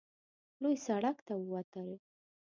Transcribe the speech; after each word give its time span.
لوی 0.61 0.75
سړک 0.85 1.17
ته 1.27 1.33
ووتل. 1.37 1.89